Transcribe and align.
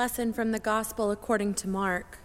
lesson 0.00 0.32
from 0.32 0.50
the 0.50 0.58
Gospel 0.58 1.10
according 1.10 1.52
to 1.52 1.68
Mark. 1.68 2.20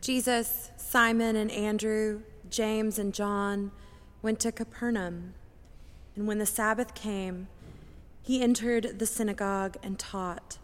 Jesus, 0.00 0.70
Simon, 0.76 1.34
and 1.34 1.50
Andrew, 1.50 2.22
James, 2.48 2.96
and 2.96 3.12
John 3.12 3.72
went 4.22 4.38
to 4.38 4.52
Capernaum. 4.52 5.34
And 6.14 6.28
when 6.28 6.38
the 6.38 6.46
Sabbath 6.46 6.94
came, 6.94 7.48
he 8.22 8.40
entered 8.40 9.00
the 9.00 9.04
synagogue 9.04 9.76
and 9.82 9.98
taught. 9.98 10.58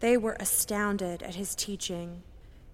They 0.00 0.18
were 0.18 0.36
astounded 0.38 1.22
at 1.22 1.36
his 1.36 1.54
teaching, 1.54 2.22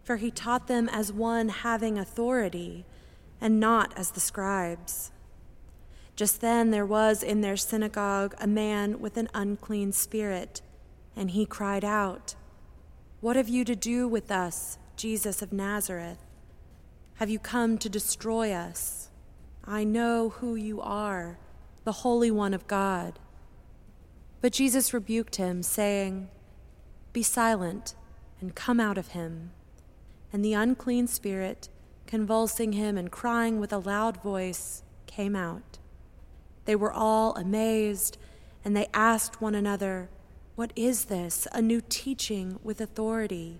for 0.02 0.16
he 0.16 0.32
taught 0.32 0.66
them 0.66 0.88
as 0.88 1.12
one 1.12 1.50
having 1.50 1.98
authority 1.98 2.84
and 3.40 3.60
not 3.60 3.96
as 3.96 4.10
the 4.10 4.19
scribes. 4.19 5.12
Just 6.16 6.40
then 6.40 6.72
there 6.72 6.84
was 6.84 7.22
in 7.22 7.42
their 7.42 7.56
synagogue 7.56 8.34
a 8.40 8.48
man 8.48 8.98
with 8.98 9.16
an 9.16 9.28
unclean 9.32 9.92
spirit, 9.92 10.62
and 11.17 11.31
he 11.31 11.47
cried 11.47 11.85
out, 11.85 12.35
What 13.20 13.37
have 13.37 13.49
you 13.49 13.64
to 13.64 13.76
do 13.76 14.09
with 14.09 14.31
us, 14.31 14.79
Jesus 14.97 15.43
of 15.43 15.53
Nazareth? 15.53 16.19
Have 17.17 17.31
you 17.31 17.38
come 17.38 17.79
to 17.79 17.88
destroy 17.88 18.53
us? 18.53 19.11
I 19.64 19.85
know 19.85 20.31
who 20.31 20.55
you 20.55 20.81
are, 20.81 21.38
the 21.85 21.93
Holy 21.93 22.31
One 22.31 22.55
of 22.55 22.67
God. 22.67 23.19
But 24.41 24.53
Jesus 24.53 24.93
rebuked 24.93 25.37
him, 25.37 25.62
saying, 25.62 26.29
Be 27.12 27.23
silent 27.23 27.94
and 28.41 28.55
come 28.55 28.81
out 28.81 28.99
of 28.99 29.08
him. 29.08 29.53
And 30.32 30.44
the 30.44 30.55
unclean 30.55 31.06
spirit, 31.06 31.69
convulsing 32.06 32.73
him 32.73 32.99
and 32.99 33.12
crying 33.12 33.61
with 33.61 33.73
a 33.73 33.79
loud 33.79 34.20
voice, 34.20 34.82
came 35.06 35.37
out. 35.37 35.79
They 36.65 36.75
were 36.75 36.93
all 36.93 37.37
amazed, 37.37 38.19
and 38.65 38.76
they 38.76 38.88
asked 38.93 39.41
one 39.41 39.55
another, 39.55 40.08
What 40.62 40.73
is 40.76 41.06
this? 41.06 41.49
A 41.50 41.61
new 41.61 41.82
teaching 41.88 42.61
with 42.62 42.81
authority. 42.81 43.59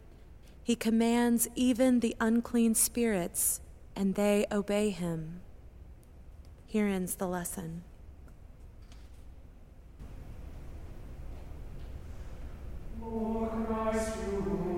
He 0.63 0.77
commands 0.77 1.49
even 1.57 1.99
the 1.99 2.15
unclean 2.21 2.77
spirits, 2.77 3.61
and 3.97 4.15
they 4.15 4.47
obey 4.53 4.91
him. 4.91 5.41
Here 6.65 6.87
ends 6.87 7.17
the 7.17 7.27
lesson. 7.27 7.83
Lord 13.01 13.51
Christ, 13.67 14.19
you 14.31 14.72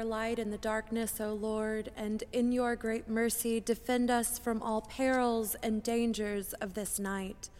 our 0.00 0.04
light 0.06 0.38
in 0.38 0.50
the 0.50 0.56
darkness, 0.56 1.20
O 1.20 1.34
Lord, 1.34 1.90
and 1.94 2.24
in 2.32 2.52
your 2.52 2.74
great 2.74 3.06
mercy 3.06 3.60
defend 3.60 4.10
us 4.10 4.38
from 4.38 4.62
all 4.62 4.80
perils 4.80 5.54
and 5.62 5.82
dangers 5.82 6.54
of 6.54 6.72
this 6.72 6.98
night. 6.98 7.50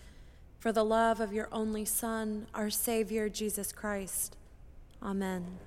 For 0.61 0.73
the 0.73 0.85
love 0.85 1.21
of 1.21 1.33
your 1.33 1.49
only 1.51 1.87
Son, 1.87 2.47
our 2.53 2.69
Savior, 2.69 3.31
Jesus 3.31 3.73
Christ. 3.73 4.37
Amen. 5.03 5.59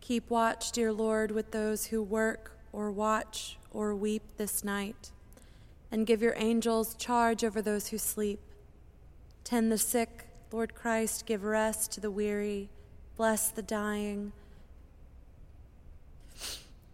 Keep 0.00 0.30
watch, 0.30 0.72
dear 0.72 0.94
Lord, 0.94 1.30
with 1.30 1.50
those 1.50 1.86
who 1.86 2.02
work 2.02 2.56
or 2.72 2.90
watch 2.90 3.58
or 3.70 3.94
weep 3.94 4.22
this 4.38 4.64
night, 4.64 5.10
and 5.90 6.06
give 6.06 6.22
your 6.22 6.32
angels 6.38 6.94
charge 6.94 7.44
over 7.44 7.60
those 7.60 7.88
who 7.88 7.98
sleep. 7.98 8.40
Tend 9.44 9.70
the 9.70 9.76
sick, 9.76 10.26
Lord 10.50 10.74
Christ, 10.74 11.26
give 11.26 11.44
rest 11.44 11.92
to 11.92 12.00
the 12.00 12.10
weary, 12.10 12.70
bless 13.14 13.50
the 13.50 13.60
dying, 13.60 14.32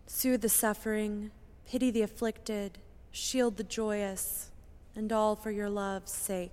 soothe 0.08 0.42
the 0.42 0.48
suffering, 0.48 1.30
pity 1.64 1.92
the 1.92 2.02
afflicted, 2.02 2.78
shield 3.12 3.56
the 3.56 3.62
joyous, 3.62 4.50
and 4.98 5.12
all 5.12 5.36
for 5.36 5.52
your 5.52 5.70
love's 5.70 6.10
sake. 6.10 6.50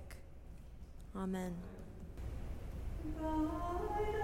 Amen. 1.16 1.52
Thanks 3.18 4.15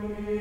be 0.00 0.31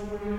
to 0.00 0.06
God. 0.06 0.37